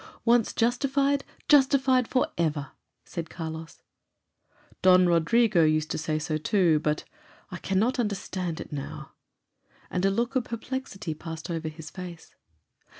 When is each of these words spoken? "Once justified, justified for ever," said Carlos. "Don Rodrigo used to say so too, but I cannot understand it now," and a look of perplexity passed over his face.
"Once 0.25 0.51
justified, 0.51 1.23
justified 1.47 2.07
for 2.07 2.27
ever," 2.35 2.71
said 3.05 3.29
Carlos. 3.29 3.83
"Don 4.81 5.05
Rodrigo 5.05 5.63
used 5.63 5.91
to 5.91 5.97
say 5.99 6.17
so 6.17 6.39
too, 6.39 6.79
but 6.79 7.03
I 7.51 7.57
cannot 7.57 7.99
understand 7.99 8.59
it 8.59 8.71
now," 8.71 9.11
and 9.91 10.03
a 10.03 10.09
look 10.09 10.35
of 10.35 10.45
perplexity 10.45 11.13
passed 11.13 11.51
over 11.51 11.67
his 11.69 11.91
face. 11.91 12.33